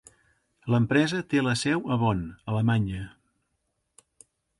L'empresa 0.75 1.19
té 1.33 1.43
la 1.47 1.53
seu 1.63 1.83
a 1.95 1.97
Bonn, 2.05 2.23
Alemanya. 2.53 3.03